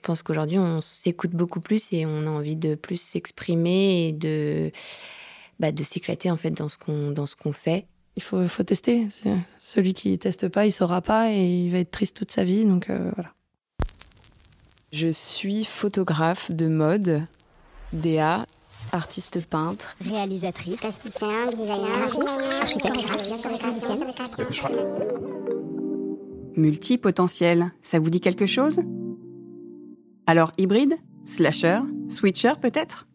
[0.00, 4.12] Je pense qu'aujourd'hui, on s'écoute beaucoup plus et on a envie de plus s'exprimer et
[4.12, 4.72] de,
[5.58, 7.86] bah, de s'éclater en fait dans ce qu'on dans ce qu'on fait.
[8.16, 9.08] Il faut, faut tester.
[9.58, 12.64] Celui qui teste pas, il saura pas et il va être triste toute sa vie.
[12.64, 13.34] Donc euh, voilà.
[14.90, 17.22] Je suis photographe de mode,
[17.92, 18.46] DA,
[18.92, 22.08] artiste peintre, réalisatrice, plasticien, designer,
[22.62, 22.96] architecte,
[26.56, 28.80] Multipotentiel, ça vous dit quelque chose?
[30.30, 30.94] Alors hybride
[31.24, 33.08] Slasher Switcher peut-être?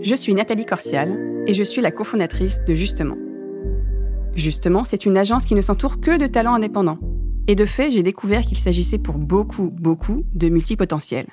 [0.00, 3.14] Je suis Nathalie Corsial et je suis la cofondatrice de Justement.
[4.34, 6.98] Justement, c'est une agence qui ne s'entoure que de talents indépendants.
[7.46, 11.28] Et de fait, j'ai découvert qu'il s'agissait pour beaucoup, beaucoup de multipotentiels.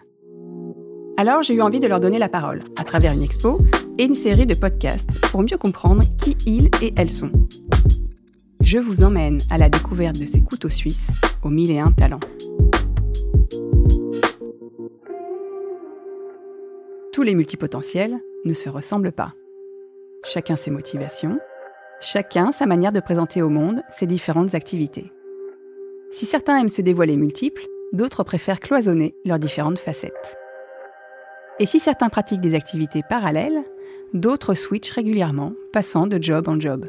[1.18, 3.62] Alors j'ai eu envie de leur donner la parole, à travers une expo
[3.98, 7.32] et une série de podcasts, pour mieux comprendre qui ils et elles sont.
[8.64, 11.10] Je vous emmène à la découverte de ces couteaux suisses
[11.42, 12.20] aux mille et un talents.
[17.22, 19.36] Tous les multipotentiels ne se ressemblent pas.
[20.24, 21.38] Chacun ses motivations,
[22.00, 25.12] chacun sa manière de présenter au monde ses différentes activités.
[26.10, 30.36] Si certains aiment se dévoiler multiples, d'autres préfèrent cloisonner leurs différentes facettes.
[31.60, 33.66] Et si certains pratiquent des activités parallèles,
[34.16, 36.88] d'autres switchent régulièrement, passant de job en job.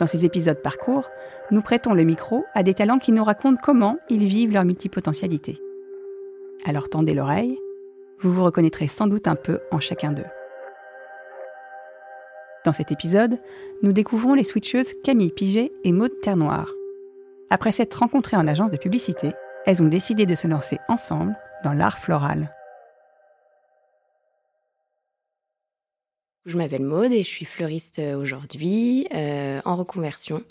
[0.00, 1.08] Dans ces épisodes parcours,
[1.52, 5.56] nous prêtons le micro à des talents qui nous racontent comment ils vivent leur multipotentialité.
[6.64, 7.60] Alors tendez l'oreille,
[8.20, 10.26] vous vous reconnaîtrez sans doute un peu en chacun d'eux.
[12.64, 13.40] Dans cet épisode,
[13.82, 16.72] nous découvrons les switcheuses Camille Piget et Maude Terre-Noire.
[17.48, 19.32] Après s'être rencontrées en agence de publicité,
[19.66, 22.50] elles ont décidé de se lancer ensemble dans l'art floral.
[26.46, 30.44] Je m'appelle Maude et je suis fleuriste euh, aujourd'hui euh, en reconversion.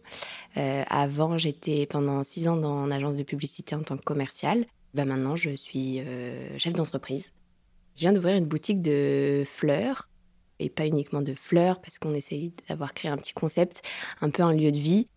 [0.58, 4.66] Euh, avant, j'étais pendant six ans dans une agence de publicité en tant que commerciale.
[4.93, 6.02] Bah, maintenant, je suis
[6.58, 7.31] chef d'entreprise.
[7.95, 10.09] Je viens d'ouvrir une boutique de fleurs
[10.59, 13.81] et pas uniquement de fleurs parce qu'on essaye d'avoir créé un petit concept,
[14.21, 15.08] un peu un lieu de vie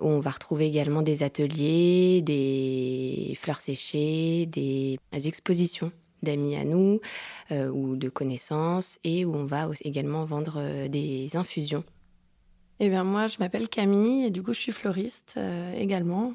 [0.00, 5.92] où on va retrouver également des ateliers, des fleurs séchées, des expositions
[6.22, 7.00] d'amis à nous
[7.50, 11.84] euh, ou de connaissances et où on va également vendre euh, des infusions.
[12.80, 16.34] Eh bien moi je m'appelle Camille et du coup je suis fleuriste euh, également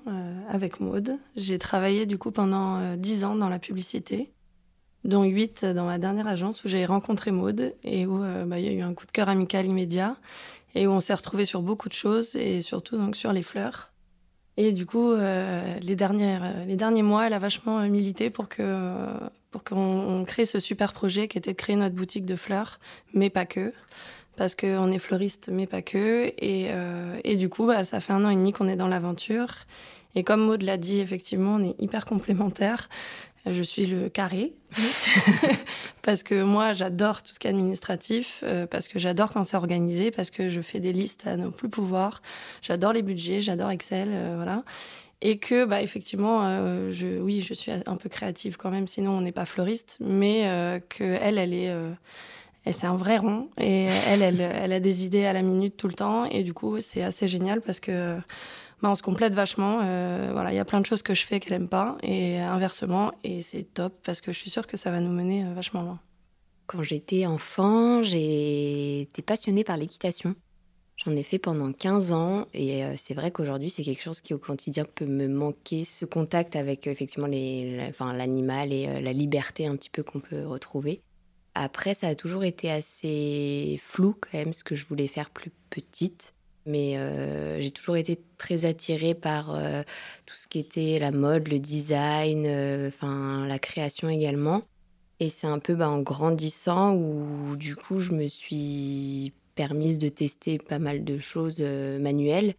[0.50, 1.18] avec Maude.
[1.36, 4.32] J'ai travaillé du coup pendant dix ans dans la publicité,
[5.04, 8.70] dont huit dans ma dernière agence où j'ai rencontré Maude et où bah, il y
[8.70, 10.16] a eu un coup de cœur amical immédiat
[10.76, 13.92] et où on s'est retrouvé sur beaucoup de choses et surtout donc sur les fleurs.
[14.58, 19.08] Et du coup, les, dernières, les derniers mois, elle a vachement milité pour que
[19.52, 22.80] pour qu'on crée ce super projet qui était de créer notre boutique de fleurs,
[23.14, 23.74] mais pas que.
[24.36, 26.32] Parce qu'on est fleuriste, mais pas que.
[26.38, 28.88] Et, euh, et du coup, bah, ça fait un an et demi qu'on est dans
[28.88, 29.66] l'aventure.
[30.14, 32.90] Et comme Maud l'a dit, effectivement, on est hyper complémentaires.
[33.54, 34.54] Je suis le carré,
[36.02, 39.58] parce que moi, j'adore tout ce qui est administratif, euh, parce que j'adore quand c'est
[39.58, 42.22] organisé, parce que je fais des listes à ne plus pouvoir.
[42.62, 44.64] J'adore les budgets, j'adore Excel, euh, voilà.
[45.22, 49.14] Et que bah effectivement euh, je oui je suis un peu créative quand même sinon
[49.14, 50.44] on n'est pas fleuriste mais
[50.90, 51.74] que elle elle est
[52.72, 55.88] c'est un vrai rond et elle, elle elle a des idées à la minute tout
[55.88, 56.26] le temps.
[56.26, 58.20] Et du coup c'est assez génial parce que
[58.82, 61.40] bah, on se complète vachement voilà il y a plein de choses que je fais
[61.40, 64.92] qu'elle aime pas et inversement et c'est top parce que je suis sûre que ça
[64.92, 66.00] va nous mener vachement loin
[66.68, 70.36] quand j'étais enfant été passionnée par l'équitation
[70.98, 74.34] J'en ai fait pendant 15 ans et euh, c'est vrai qu'aujourd'hui c'est quelque chose qui
[74.34, 79.68] au quotidien peut me manquer, ce contact avec euh, effectivement l'animal et euh, la liberté
[79.68, 81.02] un petit peu qu'on peut retrouver.
[81.54, 85.52] Après ça a toujours été assez flou quand même ce que je voulais faire plus
[85.70, 86.34] petite.
[86.68, 86.98] Mais
[87.62, 89.58] j'ai toujours été très attirée par
[90.26, 92.46] tout ce qui était la mode, le design,
[92.88, 94.64] enfin la création également.
[95.20, 100.10] Et c'est un peu bah, en grandissant où du coup je me suis permise de
[100.10, 102.54] tester pas mal de choses euh, manuelles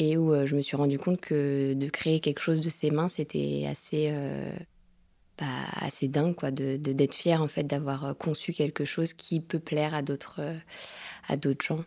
[0.00, 2.90] et où euh, je me suis rendu compte que de créer quelque chose de ses
[2.90, 4.52] mains, c'était assez, euh,
[5.38, 5.46] bah,
[5.76, 10.02] assez dingue quoi, d'être fière en fait d'avoir conçu quelque chose qui peut plaire à
[10.02, 10.40] d'autres,
[11.28, 11.84] à d'autres gens.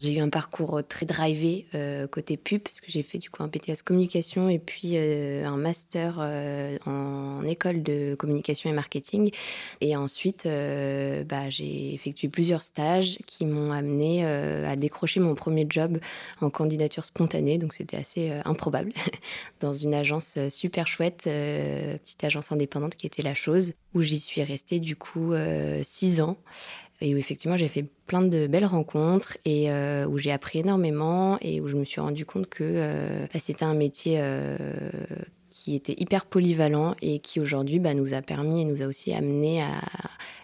[0.00, 3.42] J'ai eu un parcours très drivé euh, côté pub, parce que j'ai fait du coup
[3.42, 9.32] un PTS communication et puis euh, un master euh, en école de communication et marketing.
[9.80, 15.98] Et ensuite, bah, j'ai effectué plusieurs stages qui m'ont amené à décrocher mon premier job
[16.40, 17.58] en candidature spontanée.
[17.58, 18.92] Donc c'était assez improbable,
[19.60, 24.44] dans une agence super chouette, petite agence indépendante qui était La Chose, où j'y suis
[24.44, 25.32] restée du coup
[25.82, 26.36] six ans
[27.00, 31.38] et où effectivement j'ai fait plein de belles rencontres et euh, où j'ai appris énormément
[31.40, 34.56] et où je me suis rendu compte que euh, bah, c'était un métier euh,
[35.50, 39.12] qui était hyper polyvalent et qui aujourd'hui bah, nous a permis et nous a aussi
[39.12, 39.80] amené à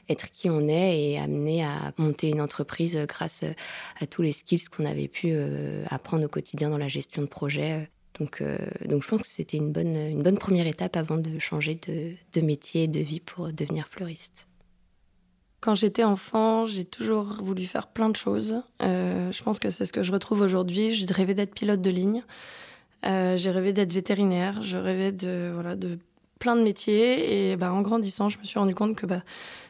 [0.08, 3.42] être qui on est et amené à monter une entreprise grâce
[4.00, 5.34] à tous les skills qu'on avait pu
[5.88, 7.88] apprendre au quotidien dans la gestion de projet.
[8.18, 12.12] Donc, je pense que c'était une bonne, une bonne première étape avant de changer de,
[12.34, 14.46] de métier et de vie pour devenir fleuriste.
[15.64, 18.60] Quand j'étais enfant, j'ai toujours voulu faire plein de choses.
[18.82, 20.94] Euh, je pense que c'est ce que je retrouve aujourd'hui.
[20.94, 22.22] J'ai rêvé d'être pilote de ligne.
[23.06, 24.60] Euh, j'ai rêvé d'être vétérinaire.
[24.60, 25.98] Je rêvais de, voilà, de
[26.38, 27.52] plein de métiers.
[27.52, 29.22] Et bah, en grandissant, je me suis rendu compte que bah,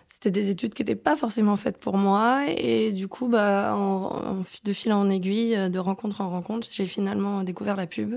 [0.09, 2.43] c'était des études qui n'étaient pas forcément faites pour moi.
[2.49, 3.79] Et du coup, bah,
[4.65, 8.17] de fil en aiguille, de rencontre en rencontre, j'ai finalement découvert la pub.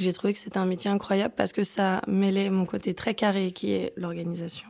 [0.00, 3.52] J'ai trouvé que c'était un métier incroyable parce que ça mêlait mon côté très carré
[3.52, 4.66] qui est l'organisation,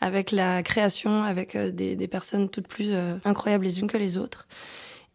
[0.00, 4.16] avec la création, avec euh, des, personnes toutes plus euh, incroyables les unes que les
[4.16, 4.48] autres.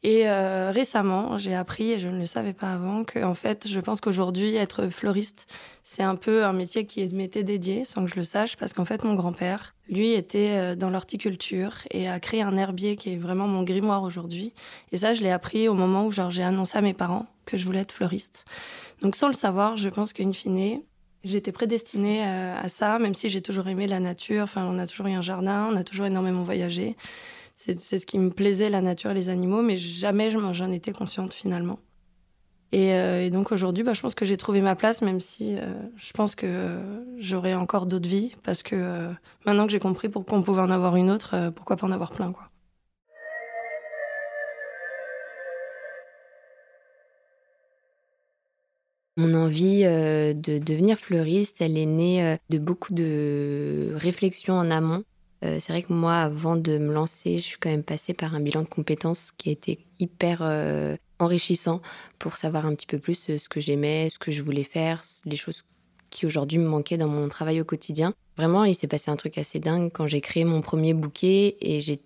[0.06, 3.68] Et euh, récemment, j'ai appris, et je ne le savais pas avant, que en fait,
[3.68, 5.48] je pense qu'aujourd'hui, être fleuriste,
[5.82, 8.86] c'est un peu un métier qui m'était dédié, sans que je le sache, parce qu'en
[8.86, 13.48] fait, mon grand-père, lui, était dans l'horticulture et a créé un herbier qui est vraiment
[13.48, 14.54] mon grimoire aujourd'hui.
[14.92, 17.66] Et ça, je l'ai appris au moment où j'ai annoncé à mes parents que je
[17.66, 18.46] voulais être fleuriste.
[19.02, 20.84] Donc sans le savoir, je pense qu'une fine,
[21.24, 24.44] j'étais prédestinée euh, à, ça, même si j'ai toujours aimé la nature.
[24.44, 26.96] Enfin, on a toujours eu un jardin, on a toujours énormément voyagé.
[27.56, 31.34] C'est ce qui me plaisait, la nature et les animaux, mais jamais j'en étais consciente
[31.34, 31.80] finalement.
[32.72, 35.66] Et, euh, donc aujourd'hui, bah, je pense que j'ai trouvé ma place, même si euh,
[35.96, 36.78] je pense que
[37.18, 39.10] j'aurai encore d'autres vies, parce que
[39.46, 42.12] maintenant que j'ai compris pourquoi on pouvait en avoir une autre, pourquoi pas en avoir
[42.12, 42.50] plein, quoi.
[49.18, 54.70] Mon envie euh, de devenir fleuriste, elle est née euh, de beaucoup de réflexions en
[54.70, 55.06] amont.
[55.44, 58.36] Euh, c'est vrai que moi, avant de me lancer, je suis quand même passée par
[58.36, 60.42] un bilan de compétences qui a été hyper
[61.20, 61.82] enrichissant
[62.20, 65.38] pour savoir un petit peu plus ce que j'aimais, ce que je voulais faire, les
[65.38, 65.64] choses
[66.10, 68.14] qui aujourd'hui me manquaient dans mon travail au quotidien.
[68.38, 71.82] Vraiment, il s'est passé un truc assez dingue quand j'ai créé mon premier bouquet et
[71.82, 72.04] j'étais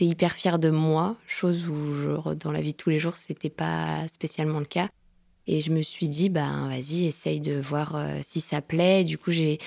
[0.00, 4.06] hyper fière de moi, chose où dans la vie de tous les jours, c'était pas
[4.08, 4.88] spécialement le cas.
[5.46, 9.04] Et je me suis dit, bah, vas-y, essaye de voir euh, si ça plaît.
[9.04, 9.58] Du coup, j'ai.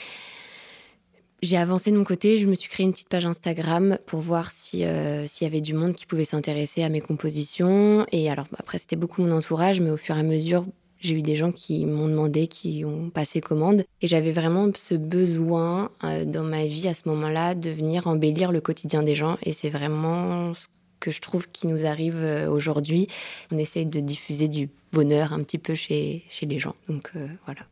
[1.44, 4.54] J'ai avancé de mon côté, je me suis créé une petite page Instagram pour voir
[4.54, 8.06] si euh, s'il y avait du monde qui pouvait s'intéresser à mes compositions.
[8.14, 10.66] Et alors après c'était beaucoup mon entourage, mais au fur et à mesure
[11.02, 13.84] j'ai eu des gens qui m'ont demandé, qui ont passé commande.
[14.02, 18.54] Et j'avais vraiment ce besoin euh, dans ma vie à ce moment-là de venir embellir
[18.54, 19.38] le quotidien des gens.
[19.44, 20.68] Et c'est vraiment ce
[21.02, 23.10] que je trouve qui nous arrive euh, aujourd'hui.
[23.52, 26.76] On essaye de diffuser du bonheur un petit peu chez, chez les gens.
[26.88, 27.12] Donc
[27.44, 27.64] voilà.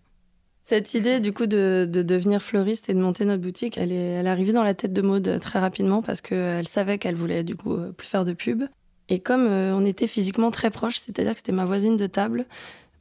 [0.71, 4.13] Cette idée du coup de, de, devenir fleuriste et de monter notre boutique, elle est,
[4.13, 7.43] elle est arrivée dans la tête de Maude très rapidement parce qu'elle savait qu'elle voulait
[7.43, 8.63] du coup plus faire de pub.
[9.09, 12.45] Et comme euh, on était physiquement très proches, c'est-à-dire que c'était ma voisine de table,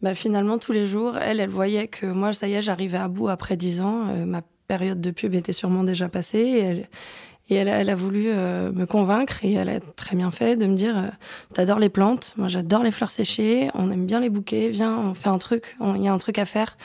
[0.03, 3.07] bah, finalement tous les jours, elle, elle voyait que moi, ça y est, j'arrivais à
[3.07, 4.07] bout après dix ans.
[4.27, 6.39] ma période de pub était sûrement déjà passée.
[6.41, 6.89] Et elle,
[7.51, 10.75] et elle, a voulu euh, me convaincre et elle a très bien fait de me
[10.75, 11.09] dire euh,
[11.53, 15.15] T'adores les plantes, moi j'adore les fleurs séchées, on aime bien les bouquets, viens, on
[15.15, 16.77] fait un truc, il y a un truc à faire.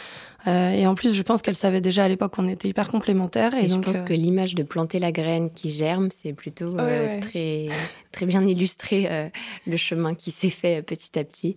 [0.48, 3.54] Euh, et en plus, je pense qu'elle savait déjà à l'époque qu'on était hyper complémentaires.
[3.56, 6.76] Et, je pense que l'image de planter la graine qui germe, c'est plutôt
[7.22, 7.68] très
[8.12, 9.32] très bien illustré
[9.68, 11.56] le chemin qui s'est fait petit à petit.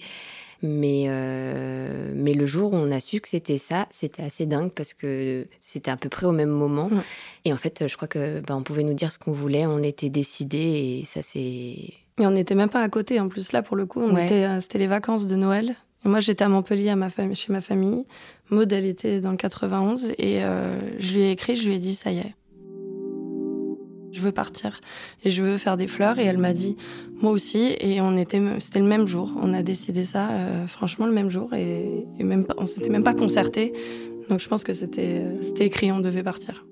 [0.61, 4.73] Mais, euh, mais le jour où on a su que c'était ça, c'était assez dingue
[4.73, 6.91] parce que c'était à peu près au même moment.
[7.45, 9.83] Et en fait, je crois que bah, on pouvait nous dire ce qu'on voulait, on
[9.83, 11.39] était décidés et ça c'est.
[11.41, 13.21] Et on n'était même pas à côté.
[13.21, 15.77] En plus, là, pour le coup, on était, euh, c'était les vacances de Noël.
[16.05, 18.05] Et moi, j'étais à Montpellier à ma chez ma famille.
[18.51, 20.13] Maud, elle était dans le 91.
[20.19, 22.35] Et euh, je lui ai écrit, je lui ai dit, ça y est,
[24.13, 24.81] je veux partir
[25.25, 26.19] et je veux faire des fleurs.
[26.19, 26.77] Et elle m'a dit,
[27.21, 27.77] moi aussi.
[27.81, 29.33] Et on était, c'était le même jour.
[29.41, 31.53] On a décidé ça, euh, franchement, le même jour.
[31.55, 33.73] Et, même, on s'était même pas concerté.
[34.29, 36.68] Donc je pense que c'était, c'était écrit, on devait partir.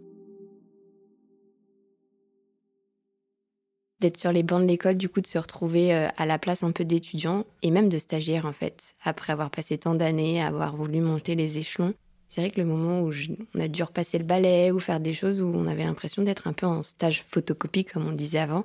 [4.00, 6.62] D'être sur les bancs de l'école, du coup, de se retrouver euh, à la place
[6.62, 10.76] un peu d'étudiant et même de stagiaire, en fait, après avoir passé tant d'années, avoir
[10.76, 11.94] voulu monter les échelons.
[12.28, 13.12] C'est vrai que le moment où
[13.54, 16.46] on a dû repasser le balai ou faire des choses où on avait l'impression d'être
[16.48, 18.64] un peu en stage photocopie, comme on disait avant,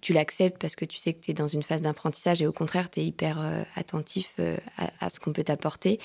[0.00, 2.52] tu l'acceptes parce que tu sais que tu es dans une phase d'apprentissage et au
[2.52, 4.56] contraire, tu es hyper euh, attentif euh,
[5.00, 5.98] à, ce qu'on peut t'apporter.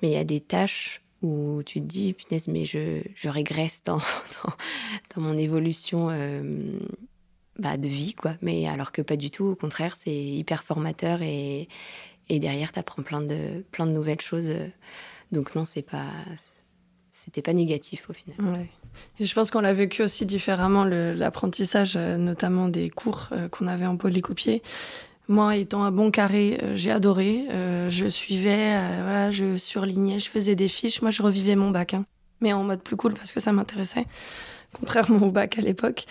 [0.00, 3.82] Mais il y a des tâches où tu te dis, punaise, mais je, je régresse
[3.84, 4.00] dans,
[5.14, 6.08] dans, mon évolution
[7.58, 8.34] bah, de vie, quoi.
[8.42, 11.68] Mais alors que pas du tout, au contraire, c'est hyper formateur et,
[12.28, 14.52] et derrière, tu apprends plein de, plein de nouvelles choses
[15.32, 16.10] donc non, c'est pas,
[17.10, 18.36] c'était pas négatif au final.
[19.18, 23.66] Et je pense qu'on l'a vécu aussi différemment l'apprentissage, euh, notamment des cours euh, qu'on
[23.66, 24.62] avait en polycopier.
[25.28, 27.46] Moi, étant un bon carré, j'ai adoré.
[27.88, 31.00] je suivais, voilà, je surlignais, je faisais des fiches.
[31.00, 32.04] Moi, je revivais mon bac, hein.
[32.40, 34.04] mais en mode plus cool parce que ça m'intéressait,
[34.74, 36.06] contrairement au bac à l'époque.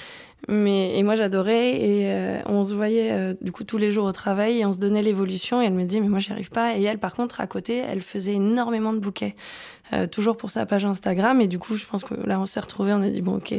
[0.47, 4.05] Mais et moi j'adorais et euh, on se voyait euh, du coup tous les jours
[4.05, 6.49] au travail et on se donnait l'évolution et elle me dit mais moi j'y arrive
[6.49, 6.77] pas.
[6.77, 9.35] Et elle par contre à côté elle faisait énormément de bouquets
[9.93, 11.41] euh, toujours pour sa page Instagram.
[11.41, 13.53] Et du coup je pense que là on s'est retrouvés on a dit bon ok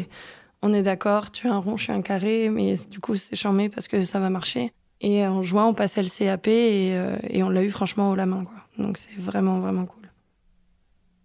[0.62, 3.36] on est d'accord tu es un rond je suis un carré mais du coup c'est
[3.36, 4.72] charmé parce que ça va marcher.
[5.00, 6.96] Et en juin on passait le CAP et,
[7.42, 8.84] on l'a eu franchement haut la main quoi.
[8.84, 10.01] Donc c'est vraiment vraiment cool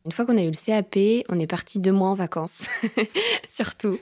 [0.08, 2.70] une fois qu'on a eu le CAP, on est parti deux mois en vacances,
[3.50, 4.00] surtout,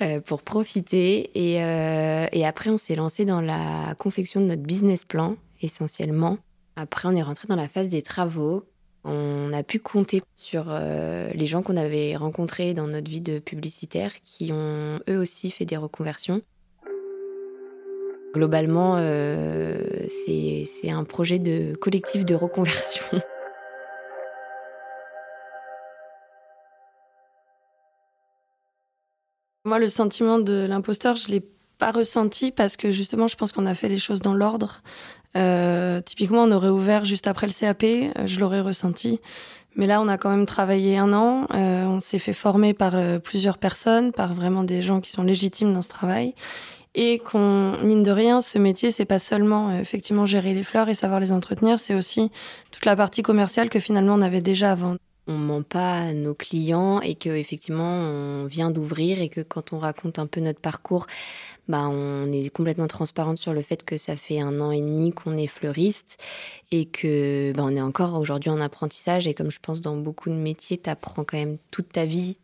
[0.00, 1.32] euh, pour profiter.
[1.36, 6.38] Euh, et, après, on s'est lancé dans la confection de notre business plan, essentiellement.
[6.76, 8.62] Après, on est rentré dans la phase des travaux.
[9.02, 13.40] On a pu compter sur euh, les gens qu'on avait rencontrés dans notre vie de
[13.40, 16.40] publicitaire, qui ont eux aussi fait des reconversions.
[18.32, 18.96] Globalement,
[20.08, 23.02] c'est un projet de collectif de reconversion.
[29.64, 31.42] Moi, le sentiment de l'imposteur, je l'ai
[31.78, 34.82] pas ressenti parce que justement, je pense qu'on a fait les choses dans l'ordre.
[35.36, 39.20] Euh, typiquement, on aurait ouvert juste après le CAP, euh, je l'aurais ressenti.
[39.76, 41.46] Mais là, on a quand même travaillé un an.
[41.54, 45.72] Euh, on s'est fait former par plusieurs personnes, par vraiment des gens qui sont légitimes
[45.72, 46.34] dans ce travail.
[46.96, 50.94] Et qu'on, mine de rien, ce métier, c'est pas seulement effectivement gérer les fleurs et
[50.94, 52.30] savoir les entretenir, c'est aussi
[52.70, 56.34] toute la partie commerciale que finalement on avait déjà avant on ment pas à nos
[56.34, 60.60] clients et que effectivement on vient d'ouvrir et que quand on raconte un peu notre
[60.60, 61.06] parcours,
[61.68, 65.12] bah on est complètement transparente sur le fait que ça fait un an et demi
[65.12, 66.18] qu'on est fleuriste
[66.72, 70.28] et que bah on est encore aujourd'hui en apprentissage et comme je pense dans beaucoup
[70.28, 72.38] de métiers, tu apprends quand même toute ta vie.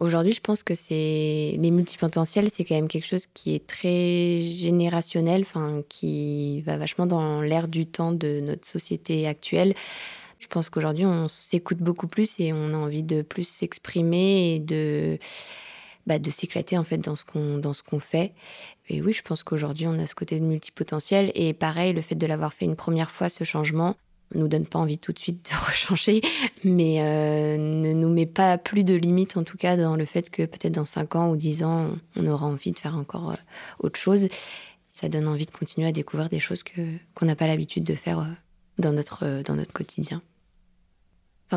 [0.00, 4.42] Aujourd'hui, je pense que c'est les multipotentiels, c'est quand même quelque chose qui est très
[4.42, 9.76] générationnel, enfin qui va vachement dans l'air du temps de notre société actuelle.
[10.42, 14.58] Je pense qu'aujourd'hui, on s'écoute beaucoup plus et on a envie de plus s'exprimer et
[14.58, 15.16] de,
[16.08, 18.32] bah, de s'éclater en fait dans ce qu'on dans ce qu'on fait.
[18.88, 21.30] Et oui, je pense qu'aujourd'hui, on a ce côté de multipotentiel.
[21.36, 23.94] Et pareil, le fait de l'avoir fait une première fois, ce changement,
[24.34, 26.22] nous donne pas envie tout de suite de rechanger,
[26.64, 30.28] mais euh, ne nous met pas plus de limites, en tout cas, dans le fait
[30.28, 33.36] que peut-être dans 5 ans ou 10 ans, on aura envie de faire encore euh,
[33.78, 34.26] autre chose.
[34.92, 36.82] Ça donne envie de continuer à découvrir des choses que
[37.14, 38.32] qu'on n'a pas l'habitude de faire euh,
[38.78, 40.20] dans notre, dans notre quotidien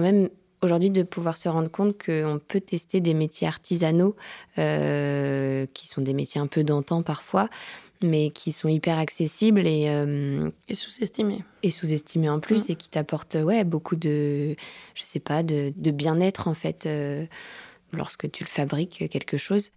[0.01, 0.29] même
[0.65, 4.15] aujourd'hui de pouvoir se rendre compte qu'on peut tester des métiers artisanaux,
[4.57, 7.49] euh, qui sont des métiers un peu d'antan parfois,
[8.03, 11.43] mais qui sont hyper accessibles et, euh, et sous-estimés.
[11.63, 12.71] Et sous-estimés en plus, mmh.
[12.71, 14.55] et qui t'apportent ouais, beaucoup de,
[14.95, 17.25] je sais pas, de, de bien-être en fait, euh,
[17.93, 19.71] lorsque tu le fabriques quelque chose.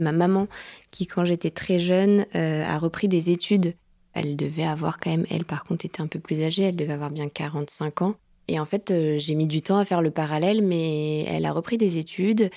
[0.00, 0.48] Ma maman,
[0.90, 3.74] qui quand j'étais très jeune, a repris des études.
[4.12, 6.92] Elle devait avoir quand même, elle par contre était un peu plus âgée, elle devait
[6.92, 8.16] avoir bien 45 ans.
[8.48, 11.52] Et en fait, euh, j'ai mis du temps à faire le parallèle, mais elle a
[11.52, 12.50] repris des études.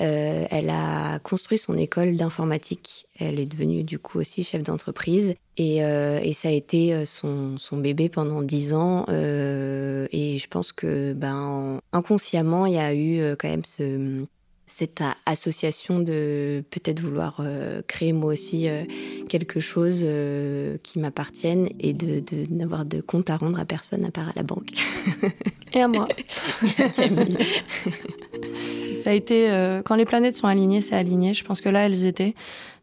[0.00, 3.06] Euh, elle a construit son école d'informatique.
[3.18, 5.34] Elle est devenue du coup aussi chef d'entreprise.
[5.56, 9.06] Et, euh, ça a été son, son bébé pendant dix ans.
[9.08, 14.26] et je pense que ben, inconsciemment, il y a eu quand même ce,
[14.66, 18.82] cette association de peut-être vouloir euh, créer moi aussi euh,
[19.28, 24.10] quelque chose euh, qui m'appartienne et de, n'avoir de compte à rendre à personne à
[24.10, 24.72] part à la banque.
[25.72, 26.08] Et à moi.
[29.02, 29.50] Ça a été
[29.84, 31.34] quand les planètes sont alignées, c'est aligné.
[31.34, 32.34] Je pense que là, elles étaient.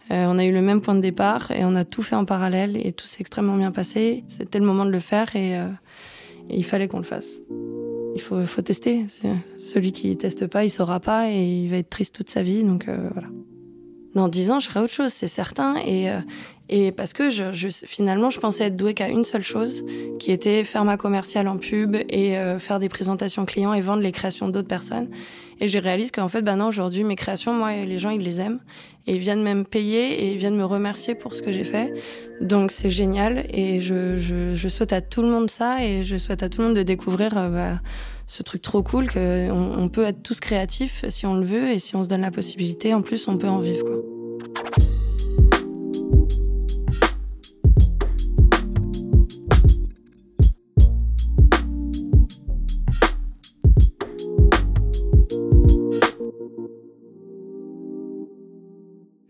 [0.09, 2.77] on a eu le même point de départ et on a tout fait en parallèle
[2.77, 4.25] et tout s'est extrêmement bien passé.
[4.27, 5.57] C'était le moment de le faire et
[6.49, 7.41] il fallait qu'on le fasse
[8.15, 9.05] il faut, faut tester.
[9.57, 12.63] Celui qui teste pas, il saura pas et il va être triste toute sa vie.
[12.63, 13.29] Donc euh, voilà.
[14.15, 15.75] Dans dix ans, je ferai autre chose, c'est certain.
[15.77, 16.19] Et, euh,
[16.75, 19.85] et parce que je, je, finalement, je pensais être douée qu'à une seule chose,
[20.17, 24.01] qui était faire ma commerciale en pub et euh, faire des présentations clients et vendre
[24.01, 25.07] les créations d'autres personnes.
[25.61, 28.41] Et je réalise qu'en fait, bah non, aujourd'hui, mes créations, moi, les gens, ils les
[28.41, 28.59] aiment.
[29.05, 31.93] Et ils viennent même payer et ils viennent me remercier pour ce que j'ai fait.
[32.41, 33.45] Donc c'est génial.
[33.51, 35.85] Et je, je, je, souhaite à tout le monde ça.
[35.85, 37.81] Et je souhaite à tout le monde de découvrir euh, bah,
[38.25, 41.69] ce truc trop cool qu'on on peut être tous créatifs si on le veut.
[41.69, 43.83] Et si on se donne la possibilité, en plus, on peut en vivre.
[43.83, 44.12] Quoi.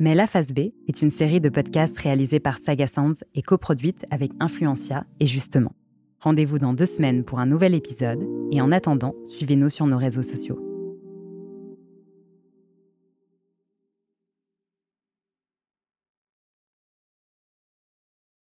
[0.03, 4.05] Mais La Phase B est une série de podcasts réalisés par Saga Sounds et coproduite
[4.11, 5.71] avec Influencia et Justement.
[6.19, 8.19] Rendez-vous dans deux semaines pour un nouvel épisode
[8.51, 10.72] et en attendant, suivez-nous sur nos réseaux sociaux.